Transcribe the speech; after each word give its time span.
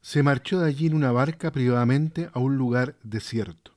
se 0.02 0.22
marchó 0.22 0.60
de 0.60 0.68
allí 0.68 0.86
en 0.86 0.94
una 0.94 1.12
barca 1.12 1.52
privadamente 1.52 2.30
a 2.34 2.40
un 2.40 2.58
lugar 2.58 2.96
desierto. 3.02 3.72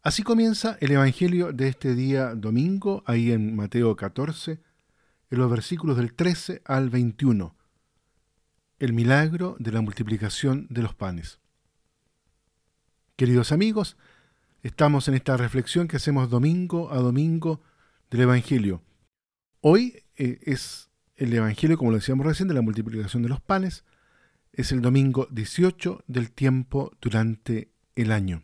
Así 0.00 0.22
comienza 0.22 0.78
el 0.80 0.92
Evangelio 0.92 1.52
de 1.52 1.66
este 1.66 1.96
día 1.96 2.36
domingo, 2.36 3.02
ahí 3.04 3.32
en 3.32 3.56
Mateo 3.56 3.96
14, 3.96 4.60
en 5.30 5.38
los 5.38 5.50
versículos 5.50 5.96
del 5.96 6.14
13 6.14 6.62
al 6.64 6.88
21 6.88 7.63
el 8.78 8.92
milagro 8.92 9.56
de 9.58 9.72
la 9.72 9.80
multiplicación 9.80 10.66
de 10.70 10.82
los 10.82 10.94
panes. 10.94 11.40
Queridos 13.16 13.52
amigos, 13.52 13.96
estamos 14.62 15.08
en 15.08 15.14
esta 15.14 15.36
reflexión 15.36 15.88
que 15.88 15.96
hacemos 15.96 16.30
domingo 16.30 16.92
a 16.92 16.96
domingo 16.96 17.62
del 18.10 18.22
Evangelio. 18.22 18.82
Hoy 19.60 20.02
eh, 20.16 20.40
es 20.42 20.90
el 21.16 21.32
Evangelio, 21.32 21.78
como 21.78 21.90
lo 21.90 21.98
decíamos 21.98 22.26
recién, 22.26 22.48
de 22.48 22.54
la 22.54 22.62
multiplicación 22.62 23.22
de 23.22 23.28
los 23.28 23.40
panes. 23.40 23.84
Es 24.52 24.72
el 24.72 24.80
domingo 24.80 25.28
18 25.30 26.04
del 26.06 26.32
tiempo 26.32 26.92
durante 27.00 27.70
el 27.94 28.10
año. 28.10 28.42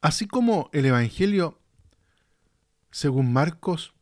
Así 0.00 0.26
como 0.26 0.70
el 0.72 0.86
Evangelio, 0.86 1.60
según 2.90 3.32
Marcos, 3.32 3.94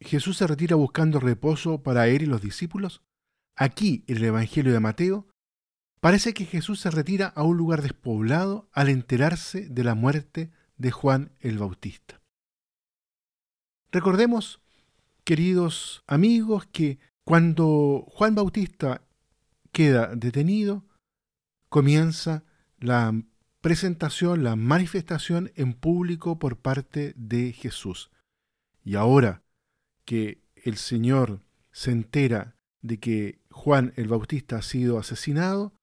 Jesús 0.00 0.36
se 0.36 0.46
retira 0.46 0.76
buscando 0.76 1.20
reposo 1.20 1.82
para 1.82 2.08
él 2.08 2.22
y 2.22 2.26
los 2.26 2.42
discípulos, 2.42 3.02
aquí 3.54 4.04
en 4.06 4.18
el 4.18 4.24
Evangelio 4.24 4.72
de 4.72 4.80
Mateo, 4.80 5.26
parece 6.00 6.34
que 6.34 6.44
Jesús 6.44 6.80
se 6.80 6.90
retira 6.90 7.28
a 7.28 7.42
un 7.42 7.56
lugar 7.56 7.82
despoblado 7.82 8.68
al 8.72 8.88
enterarse 8.88 9.68
de 9.68 9.84
la 9.84 9.94
muerte 9.94 10.50
de 10.76 10.90
Juan 10.90 11.32
el 11.40 11.58
Bautista. 11.58 12.20
Recordemos, 13.90 14.60
queridos 15.24 16.04
amigos, 16.06 16.66
que 16.66 16.98
cuando 17.24 18.04
Juan 18.08 18.34
Bautista 18.34 19.02
queda 19.72 20.14
detenido, 20.14 20.84
comienza 21.68 22.44
la 22.78 23.12
presentación, 23.60 24.44
la 24.44 24.54
manifestación 24.54 25.50
en 25.56 25.74
público 25.74 26.38
por 26.38 26.58
parte 26.58 27.14
de 27.16 27.52
Jesús. 27.52 28.10
Y 28.84 28.94
ahora, 28.94 29.42
que 30.06 30.42
el 30.54 30.78
Señor 30.78 31.40
se 31.72 31.90
entera 31.90 32.56
de 32.80 32.98
que 32.98 33.42
Juan 33.50 33.92
el 33.96 34.08
Bautista 34.08 34.56
ha 34.56 34.62
sido 34.62 34.98
asesinado, 34.98 35.74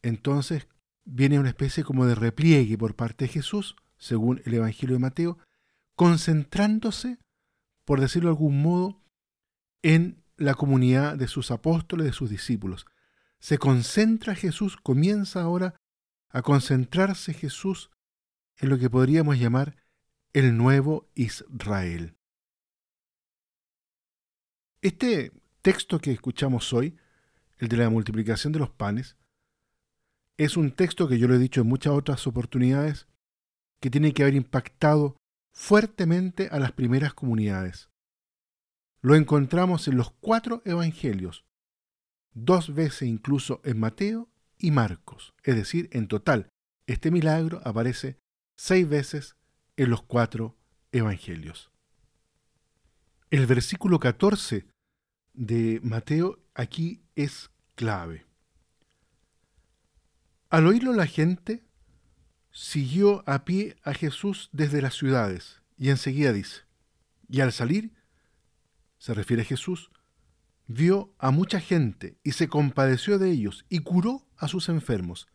entonces 0.00 0.68
viene 1.04 1.38
una 1.38 1.50
especie 1.50 1.84
como 1.84 2.06
de 2.06 2.14
repliegue 2.14 2.78
por 2.78 2.96
parte 2.96 3.26
de 3.26 3.32
Jesús, 3.32 3.76
según 3.98 4.40
el 4.46 4.54
Evangelio 4.54 4.96
de 4.96 5.00
Mateo, 5.00 5.38
concentrándose, 5.94 7.18
por 7.84 8.00
decirlo 8.00 8.30
de 8.30 8.32
algún 8.32 8.62
modo, 8.62 9.02
en 9.82 10.24
la 10.36 10.54
comunidad 10.54 11.16
de 11.16 11.28
sus 11.28 11.50
apóstoles, 11.50 12.06
de 12.06 12.12
sus 12.12 12.30
discípulos. 12.30 12.86
Se 13.38 13.58
concentra 13.58 14.34
Jesús, 14.34 14.76
comienza 14.76 15.42
ahora 15.42 15.74
a 16.30 16.42
concentrarse 16.42 17.32
Jesús 17.32 17.90
en 18.58 18.68
lo 18.68 18.78
que 18.78 18.90
podríamos 18.90 19.38
llamar 19.38 19.76
el 20.32 20.56
nuevo 20.56 21.08
Israel. 21.14 22.15
Este 24.82 25.32
texto 25.62 25.98
que 25.98 26.12
escuchamos 26.12 26.72
hoy, 26.72 26.96
el 27.58 27.68
de 27.68 27.78
la 27.78 27.88
multiplicación 27.88 28.52
de 28.52 28.58
los 28.58 28.70
panes, 28.70 29.16
es 30.36 30.56
un 30.56 30.70
texto 30.70 31.08
que 31.08 31.18
yo 31.18 31.28
lo 31.28 31.34
he 31.34 31.38
dicho 31.38 31.62
en 31.62 31.66
muchas 31.66 31.94
otras 31.94 32.26
oportunidades, 32.26 33.08
que 33.80 33.90
tiene 33.90 34.12
que 34.12 34.22
haber 34.22 34.34
impactado 34.34 35.16
fuertemente 35.52 36.48
a 36.52 36.58
las 36.58 36.72
primeras 36.72 37.14
comunidades. 37.14 37.88
Lo 39.00 39.14
encontramos 39.14 39.88
en 39.88 39.96
los 39.96 40.10
cuatro 40.10 40.60
evangelios, 40.66 41.46
dos 42.34 42.74
veces 42.74 43.08
incluso 43.08 43.62
en 43.64 43.80
Mateo 43.80 44.28
y 44.58 44.72
Marcos, 44.72 45.34
es 45.42 45.56
decir, 45.56 45.88
en 45.92 46.06
total, 46.06 46.50
este 46.86 47.10
milagro 47.10 47.62
aparece 47.64 48.18
seis 48.56 48.86
veces 48.86 49.36
en 49.76 49.88
los 49.90 50.02
cuatro 50.02 50.56
evangelios. 50.92 51.70
El 53.36 53.44
versículo 53.44 54.00
14 54.00 54.66
de 55.34 55.78
Mateo 55.82 56.38
aquí 56.54 57.02
es 57.16 57.50
clave. 57.74 58.24
Al 60.48 60.66
oírlo 60.66 60.94
la 60.94 61.06
gente 61.06 61.62
siguió 62.50 63.22
a 63.28 63.44
pie 63.44 63.76
a 63.82 63.92
Jesús 63.92 64.48
desde 64.52 64.80
las 64.80 64.94
ciudades 64.94 65.60
y 65.76 65.90
enseguida 65.90 66.32
dice, 66.32 66.62
y 67.28 67.42
al 67.42 67.52
salir, 67.52 67.92
se 68.96 69.12
refiere 69.12 69.42
a 69.42 69.44
Jesús, 69.44 69.90
vio 70.66 71.14
a 71.18 71.30
mucha 71.30 71.60
gente 71.60 72.16
y 72.24 72.32
se 72.32 72.48
compadeció 72.48 73.18
de 73.18 73.32
ellos 73.32 73.66
y 73.68 73.80
curó 73.80 74.26
a 74.38 74.48
sus 74.48 74.70
enfermos. 74.70 75.28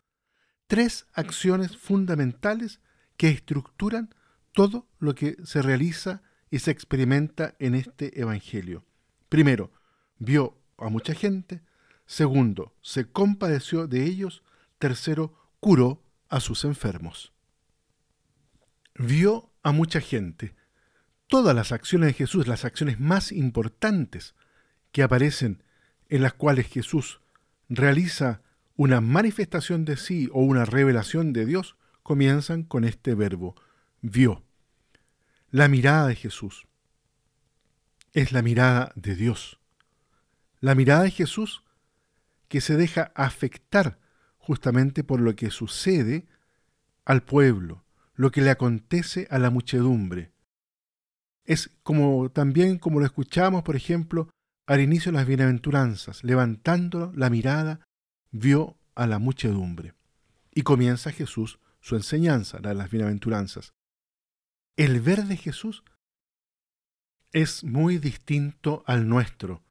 Tres 0.66 1.06
acciones 1.12 1.76
fundamentales 1.76 2.80
que 3.16 3.28
estructuran 3.28 4.12
todo 4.50 4.88
lo 4.98 5.14
que 5.14 5.36
se 5.44 5.62
realiza 5.62 6.24
y 6.52 6.58
se 6.58 6.70
experimenta 6.70 7.56
en 7.58 7.74
este 7.74 8.20
Evangelio. 8.20 8.84
Primero, 9.30 9.72
vio 10.18 10.58
a 10.76 10.90
mucha 10.90 11.14
gente. 11.14 11.62
Segundo, 12.04 12.76
se 12.82 13.10
compadeció 13.10 13.86
de 13.86 14.04
ellos. 14.04 14.42
Tercero, 14.78 15.32
curó 15.60 16.04
a 16.28 16.40
sus 16.40 16.66
enfermos. 16.66 17.32
Vio 18.96 19.50
a 19.62 19.72
mucha 19.72 20.02
gente. 20.02 20.54
Todas 21.26 21.56
las 21.56 21.72
acciones 21.72 22.08
de 22.08 22.12
Jesús, 22.12 22.46
las 22.46 22.66
acciones 22.66 23.00
más 23.00 23.32
importantes 23.32 24.34
que 24.92 25.02
aparecen 25.02 25.64
en 26.10 26.20
las 26.20 26.34
cuales 26.34 26.66
Jesús 26.66 27.22
realiza 27.70 28.42
una 28.76 29.00
manifestación 29.00 29.86
de 29.86 29.96
sí 29.96 30.28
o 30.34 30.42
una 30.42 30.66
revelación 30.66 31.32
de 31.32 31.46
Dios, 31.46 31.76
comienzan 32.02 32.62
con 32.62 32.84
este 32.84 33.14
verbo, 33.14 33.54
vio. 34.02 34.44
La 35.52 35.68
mirada 35.68 36.06
de 36.06 36.16
Jesús 36.16 36.66
es 38.14 38.32
la 38.32 38.40
mirada 38.40 38.90
de 38.96 39.14
Dios. 39.14 39.60
La 40.60 40.74
mirada 40.74 41.02
de 41.02 41.10
Jesús 41.10 41.62
que 42.48 42.62
se 42.62 42.78
deja 42.78 43.12
afectar 43.14 43.98
justamente 44.38 45.04
por 45.04 45.20
lo 45.20 45.36
que 45.36 45.50
sucede 45.50 46.26
al 47.04 47.22
pueblo, 47.22 47.84
lo 48.14 48.30
que 48.30 48.40
le 48.40 48.48
acontece 48.48 49.28
a 49.30 49.38
la 49.38 49.50
muchedumbre. 49.50 50.32
Es 51.44 51.68
como 51.82 52.30
también 52.30 52.78
como 52.78 53.00
lo 53.00 53.04
escuchamos, 53.04 53.62
por 53.62 53.76
ejemplo, 53.76 54.30
al 54.66 54.80
inicio 54.80 55.12
de 55.12 55.18
las 55.18 55.26
bienaventuranzas, 55.26 56.24
levantando 56.24 57.12
la 57.14 57.28
mirada, 57.28 57.80
vio 58.30 58.78
a 58.94 59.06
la 59.06 59.18
muchedumbre. 59.18 59.92
Y 60.50 60.62
comienza 60.62 61.12
Jesús 61.12 61.58
su 61.82 61.94
enseñanza, 61.96 62.58
la 62.62 62.70
de 62.70 62.76
las 62.76 62.90
bienaventuranzas. 62.90 63.74
El 64.76 65.00
ver 65.02 65.24
de 65.24 65.36
Jesús 65.36 65.84
es 67.32 67.62
muy 67.62 67.98
distinto 67.98 68.82
al 68.86 69.06
nuestro, 69.06 69.62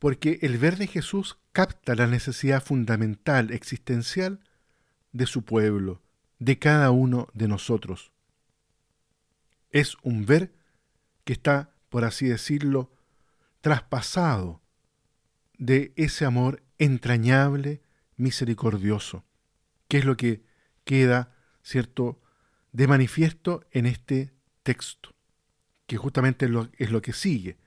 porque 0.00 0.40
el 0.42 0.58
ver 0.58 0.76
de 0.76 0.88
Jesús 0.88 1.38
capta 1.52 1.94
la 1.94 2.08
necesidad 2.08 2.64
fundamental, 2.64 3.52
existencial, 3.52 4.40
de 5.12 5.26
su 5.26 5.44
pueblo, 5.44 6.02
de 6.40 6.58
cada 6.58 6.90
uno 6.90 7.28
de 7.32 7.46
nosotros. 7.46 8.12
Es 9.70 9.96
un 10.02 10.26
ver 10.26 10.52
que 11.24 11.34
está, 11.34 11.72
por 11.88 12.04
así 12.04 12.26
decirlo, 12.26 12.90
traspasado 13.60 14.62
de 15.58 15.92
ese 15.94 16.24
amor 16.24 16.64
entrañable, 16.78 17.82
misericordioso, 18.16 19.24
que 19.86 19.98
es 19.98 20.04
lo 20.04 20.16
que 20.16 20.42
queda, 20.84 21.36
¿cierto?, 21.62 22.21
de 22.72 22.86
manifiesto 22.86 23.64
en 23.70 23.86
este 23.86 24.32
texto, 24.62 25.14
que 25.86 25.96
justamente 25.96 26.46
es 26.78 26.90
lo, 26.90 27.02
que 27.02 27.12
sigue. 27.12 27.58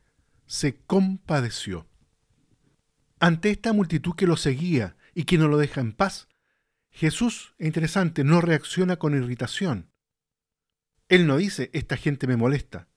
Se 0.45 0.75
compadeció. 0.75 1.87
Ante 3.19 3.51
esta 3.51 3.71
multitud 3.71 4.15
que 4.15 4.27
lo 4.27 4.35
seguía 4.35 4.97
y 5.13 5.23
que 5.23 5.37
no 5.37 5.47
lo 5.47 5.57
deja 5.57 5.81
en 5.81 5.93
paz, 5.93 6.27
Jesús, 6.89 7.53
es 7.57 7.67
interesante, 7.67 8.23
no 8.23 8.41
reacciona 8.41 8.97
con 8.97 9.15
irritación. 9.15 9.91
Él 11.07 11.27
no 11.27 11.37
dice, 11.37 11.69
esta 11.73 11.97
gente 11.97 12.27
me 12.27 12.35
molesta. 12.35 12.87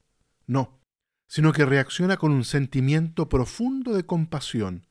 No, 0.47 0.81
sino 1.27 1.53
que 1.53 1.67
reacciona 1.67 2.17
con 2.17 2.33
un 2.33 2.45
sentimiento 2.45 3.29
profundo 3.29 3.93
de 3.93 4.07
compasión, 4.07 4.87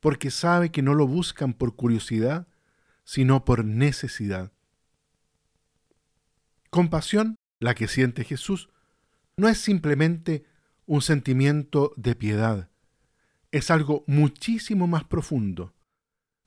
porque 0.00 0.30
sabe 0.30 0.70
que 0.70 0.82
no 0.82 0.94
lo 0.94 1.06
buscan 1.06 1.52
por 1.52 1.76
curiosidad, 1.76 2.48
sino 3.04 3.44
por 3.44 3.64
necesidad. 3.64 4.52
Compasión, 6.76 7.36
la 7.58 7.74
que 7.74 7.88
siente 7.88 8.22
Jesús, 8.22 8.68
no 9.38 9.48
es 9.48 9.56
simplemente 9.56 10.44
un 10.84 11.00
sentimiento 11.00 11.94
de 11.96 12.14
piedad. 12.14 12.68
Es 13.50 13.70
algo 13.70 14.04
muchísimo 14.06 14.86
más 14.86 15.04
profundo. 15.04 15.72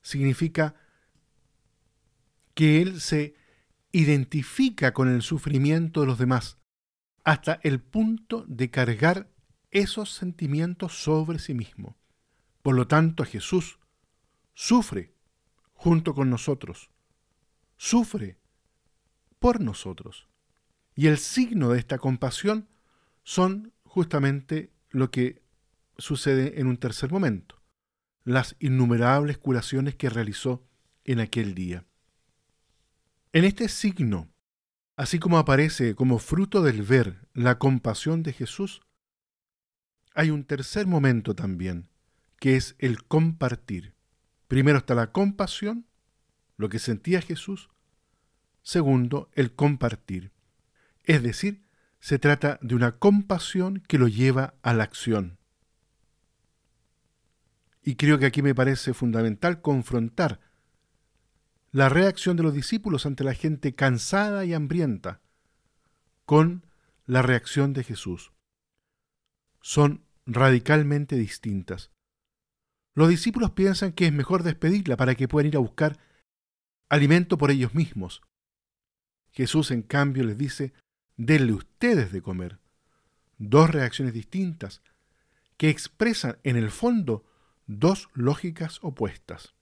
Significa 0.02 0.76
que 2.54 2.80
Él 2.80 3.00
se 3.00 3.34
identifica 3.90 4.94
con 4.94 5.12
el 5.12 5.22
sufrimiento 5.22 6.02
de 6.02 6.06
los 6.06 6.18
demás 6.20 6.58
hasta 7.24 7.58
el 7.64 7.80
punto 7.80 8.44
de 8.46 8.70
cargar 8.70 9.32
esos 9.72 10.12
sentimientos 10.12 11.02
sobre 11.02 11.40
sí 11.40 11.54
mismo. 11.54 11.96
Por 12.62 12.76
lo 12.76 12.86
tanto, 12.86 13.24
Jesús 13.24 13.80
sufre 14.54 15.12
junto 15.72 16.14
con 16.14 16.30
nosotros, 16.30 16.88
sufre 17.76 18.39
por 19.40 19.60
nosotros. 19.60 20.28
Y 20.94 21.08
el 21.08 21.18
signo 21.18 21.70
de 21.70 21.80
esta 21.80 21.98
compasión 21.98 22.68
son 23.24 23.72
justamente 23.82 24.70
lo 24.90 25.10
que 25.10 25.42
sucede 25.98 26.60
en 26.60 26.68
un 26.68 26.76
tercer 26.76 27.10
momento, 27.10 27.60
las 28.24 28.54
innumerables 28.60 29.38
curaciones 29.38 29.96
que 29.96 30.10
realizó 30.10 30.64
en 31.04 31.20
aquel 31.20 31.54
día. 31.54 31.84
En 33.32 33.44
este 33.44 33.68
signo, 33.68 34.28
así 34.96 35.18
como 35.18 35.38
aparece 35.38 35.94
como 35.94 36.18
fruto 36.18 36.62
del 36.62 36.82
ver 36.82 37.28
la 37.32 37.58
compasión 37.58 38.22
de 38.22 38.32
Jesús, 38.32 38.82
hay 40.14 40.30
un 40.30 40.44
tercer 40.44 40.86
momento 40.86 41.34
también, 41.34 41.88
que 42.38 42.56
es 42.56 42.74
el 42.78 43.04
compartir. 43.04 43.94
Primero 44.48 44.78
está 44.78 44.94
la 44.94 45.12
compasión, 45.12 45.86
lo 46.56 46.68
que 46.68 46.78
sentía 46.78 47.22
Jesús. 47.22 47.70
Segundo, 48.62 49.30
el 49.34 49.54
compartir. 49.54 50.32
Es 51.04 51.22
decir, 51.22 51.64
se 52.00 52.18
trata 52.18 52.58
de 52.62 52.74
una 52.74 52.98
compasión 52.98 53.82
que 53.86 53.98
lo 53.98 54.08
lleva 54.08 54.54
a 54.62 54.74
la 54.74 54.84
acción. 54.84 55.38
Y 57.82 57.96
creo 57.96 58.18
que 58.18 58.26
aquí 58.26 58.42
me 58.42 58.54
parece 58.54 58.94
fundamental 58.94 59.60
confrontar 59.60 60.40
la 61.72 61.88
reacción 61.88 62.36
de 62.36 62.42
los 62.42 62.52
discípulos 62.52 63.06
ante 63.06 63.24
la 63.24 63.34
gente 63.34 63.74
cansada 63.74 64.44
y 64.44 64.54
hambrienta 64.54 65.20
con 66.24 66.66
la 67.06 67.22
reacción 67.22 67.72
de 67.72 67.84
Jesús. 67.84 68.32
Son 69.60 70.04
radicalmente 70.26 71.16
distintas. 71.16 71.90
Los 72.94 73.08
discípulos 73.08 73.52
piensan 73.52 73.92
que 73.92 74.06
es 74.06 74.12
mejor 74.12 74.42
despedirla 74.42 74.96
para 74.96 75.14
que 75.14 75.28
puedan 75.28 75.48
ir 75.48 75.56
a 75.56 75.60
buscar 75.60 75.98
alimento 76.88 77.38
por 77.38 77.50
ellos 77.50 77.74
mismos. 77.74 78.22
Jesús, 79.32 79.70
en 79.70 79.82
cambio, 79.82 80.24
les 80.24 80.36
dice, 80.36 80.72
denle 81.16 81.52
ustedes 81.52 82.12
de 82.12 82.22
comer. 82.22 82.58
Dos 83.38 83.70
reacciones 83.70 84.12
distintas 84.12 84.82
que 85.56 85.68
expresan 85.68 86.38
en 86.42 86.56
el 86.56 86.70
fondo 86.70 87.24
dos 87.66 88.08
lógicas 88.14 88.78
opuestas. 88.82 89.54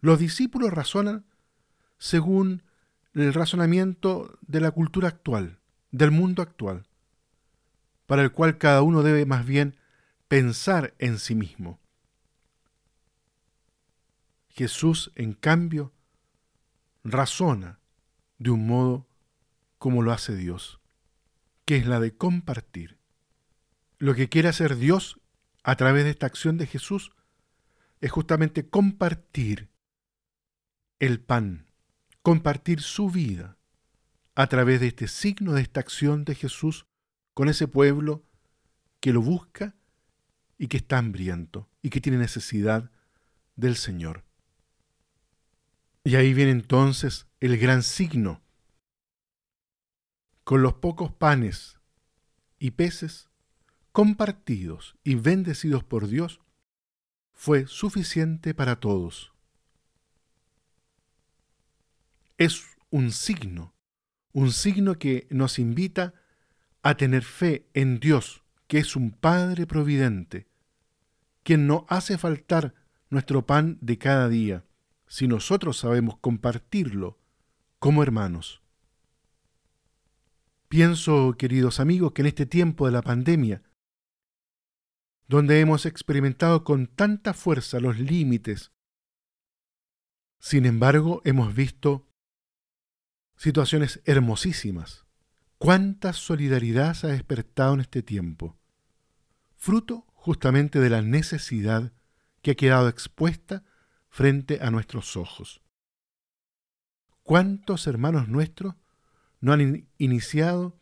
Los 0.00 0.18
discípulos 0.18 0.72
razonan 0.72 1.24
según 1.98 2.62
el 3.14 3.32
razonamiento 3.32 4.38
de 4.40 4.60
la 4.60 4.70
cultura 4.70 5.08
actual, 5.08 5.58
del 5.90 6.10
mundo 6.10 6.42
actual, 6.42 6.86
para 8.06 8.22
el 8.22 8.32
cual 8.32 8.58
cada 8.58 8.82
uno 8.82 9.02
debe 9.02 9.26
más 9.26 9.46
bien 9.46 9.76
pensar 10.28 10.94
en 10.98 11.18
sí 11.18 11.34
mismo. 11.34 11.78
Jesús, 14.48 15.12
en 15.14 15.34
cambio, 15.34 15.92
razona 17.04 17.78
de 18.42 18.50
un 18.50 18.66
modo 18.66 19.06
como 19.78 20.02
lo 20.02 20.12
hace 20.12 20.34
Dios, 20.36 20.80
que 21.64 21.76
es 21.76 21.86
la 21.86 22.00
de 22.00 22.16
compartir. 22.16 22.98
Lo 23.98 24.14
que 24.14 24.28
quiere 24.28 24.48
hacer 24.48 24.76
Dios 24.76 25.20
a 25.62 25.76
través 25.76 26.04
de 26.04 26.10
esta 26.10 26.26
acción 26.26 26.58
de 26.58 26.66
Jesús 26.66 27.12
es 28.00 28.10
justamente 28.10 28.68
compartir 28.68 29.70
el 30.98 31.20
pan, 31.20 31.70
compartir 32.22 32.80
su 32.80 33.10
vida 33.10 33.58
a 34.34 34.48
través 34.48 34.80
de 34.80 34.88
este 34.88 35.06
signo 35.06 35.52
de 35.52 35.62
esta 35.62 35.78
acción 35.78 36.24
de 36.24 36.34
Jesús 36.34 36.86
con 37.34 37.48
ese 37.48 37.68
pueblo 37.68 38.24
que 38.98 39.12
lo 39.12 39.22
busca 39.22 39.76
y 40.58 40.66
que 40.66 40.78
está 40.78 40.98
hambriento 40.98 41.68
y 41.80 41.90
que 41.90 42.00
tiene 42.00 42.18
necesidad 42.18 42.90
del 43.54 43.76
Señor. 43.76 44.24
Y 46.02 46.16
ahí 46.16 46.34
viene 46.34 46.50
entonces 46.50 47.28
el 47.42 47.58
gran 47.58 47.82
signo. 47.82 48.40
Con 50.44 50.62
los 50.62 50.74
pocos 50.74 51.10
panes 51.12 51.80
y 52.60 52.70
peces 52.70 53.30
compartidos 53.90 54.96
y 55.02 55.16
bendecidos 55.16 55.82
por 55.82 56.06
Dios, 56.06 56.40
fue 57.32 57.66
suficiente 57.66 58.54
para 58.54 58.78
todos. 58.78 59.32
es 62.38 62.64
un 62.90 63.10
signo, 63.10 63.74
un 64.32 64.52
signo 64.52 64.98
que 64.98 65.26
nos 65.30 65.58
invita 65.58 66.14
a 66.82 66.96
tener 66.96 67.24
fe 67.24 67.68
en 67.74 67.98
Dios, 67.98 68.44
que 68.68 68.78
es 68.78 68.94
un 68.94 69.10
Padre 69.10 69.66
providente, 69.66 70.46
quien 71.42 71.66
no 71.66 71.86
hace 71.88 72.18
faltar 72.18 72.74
nuestro 73.10 73.46
pan 73.46 73.78
de 73.80 73.98
cada 73.98 74.28
día, 74.28 74.64
si 75.08 75.26
nosotros 75.26 75.76
sabemos 75.78 76.18
compartirlo 76.18 77.21
como 77.82 78.04
hermanos. 78.04 78.62
Pienso, 80.68 81.34
queridos 81.36 81.80
amigos, 81.80 82.12
que 82.12 82.22
en 82.22 82.28
este 82.28 82.46
tiempo 82.46 82.86
de 82.86 82.92
la 82.92 83.02
pandemia, 83.02 83.60
donde 85.26 85.58
hemos 85.58 85.84
experimentado 85.84 86.62
con 86.62 86.86
tanta 86.86 87.34
fuerza 87.34 87.80
los 87.80 87.98
límites, 87.98 88.70
sin 90.38 90.64
embargo 90.64 91.22
hemos 91.24 91.56
visto 91.56 92.06
situaciones 93.36 94.00
hermosísimas. 94.04 95.04
¿Cuánta 95.58 96.12
solidaridad 96.12 96.94
se 96.94 97.08
ha 97.08 97.10
despertado 97.10 97.74
en 97.74 97.80
este 97.80 98.00
tiempo? 98.04 98.56
Fruto 99.56 100.06
justamente 100.14 100.78
de 100.78 100.88
la 100.88 101.02
necesidad 101.02 101.92
que 102.42 102.52
ha 102.52 102.54
quedado 102.54 102.88
expuesta 102.88 103.64
frente 104.08 104.60
a 104.62 104.70
nuestros 104.70 105.16
ojos. 105.16 105.62
¿Cuántos 107.22 107.86
hermanos 107.86 108.28
nuestros 108.28 108.74
no 109.40 109.52
han 109.52 109.86
iniciado 109.98 110.78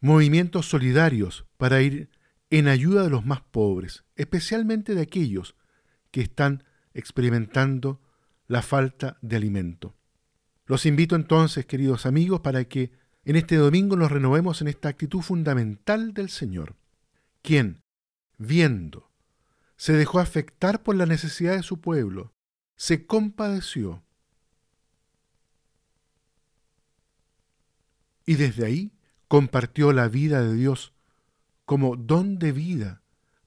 movimientos 0.00 0.68
solidarios 0.68 1.46
para 1.56 1.80
ir 1.82 2.10
en 2.50 2.68
ayuda 2.68 3.02
de 3.02 3.10
los 3.10 3.26
más 3.26 3.42
pobres, 3.42 4.04
especialmente 4.16 4.94
de 4.94 5.02
aquellos 5.02 5.56
que 6.10 6.20
están 6.20 6.64
experimentando 6.94 8.00
la 8.46 8.62
falta 8.62 9.18
de 9.20 9.36
alimento. 9.36 9.94
Los 10.66 10.86
invito 10.86 11.16
entonces, 11.16 11.66
queridos 11.66 12.06
amigos, 12.06 12.40
para 12.40 12.64
que 12.64 12.92
en 13.24 13.36
este 13.36 13.56
domingo 13.56 13.96
nos 13.96 14.10
renovemos 14.10 14.62
en 14.62 14.68
esta 14.68 14.88
actitud 14.88 15.20
fundamental 15.20 16.14
del 16.14 16.30
Señor, 16.30 16.76
quien, 17.42 17.82
viendo, 18.38 19.10
se 19.76 19.92
dejó 19.92 20.18
afectar 20.18 20.82
por 20.82 20.96
la 20.96 21.06
necesidad 21.06 21.54
de 21.54 21.62
su 21.62 21.80
pueblo, 21.80 22.32
se 22.78 23.06
compadeció 23.06 24.04
y 28.24 28.36
desde 28.36 28.64
ahí 28.64 28.92
compartió 29.26 29.92
la 29.92 30.08
vida 30.08 30.42
de 30.42 30.54
Dios 30.54 30.94
como 31.64 31.96
don 31.96 32.38
de 32.38 32.52
vida 32.52 33.02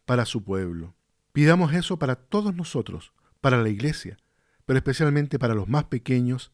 para 0.05 0.25
su 0.25 0.43
pueblo. 0.43 0.95
Pidamos 1.31 1.73
eso 1.73 1.97
para 1.97 2.15
todos 2.15 2.53
nosotros, 2.53 3.13
para 3.39 3.63
la 3.63 3.69
iglesia, 3.69 4.17
pero 4.65 4.77
especialmente 4.77 5.39
para 5.39 5.55
los 5.55 5.69
más 5.69 5.85
pequeños 5.85 6.51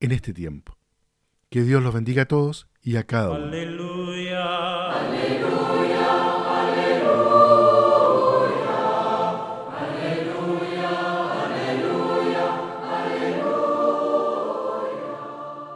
en 0.00 0.10
este 0.10 0.34
tiempo. 0.34 0.76
Que 1.48 1.62
Dios 1.62 1.80
los 1.80 1.94
bendiga 1.94 2.22
a 2.22 2.28
todos 2.28 2.68
y 2.82 2.96
a 2.96 3.06
cada 3.06 3.30
uno. 3.30 3.44
Aleluya. 3.44 4.85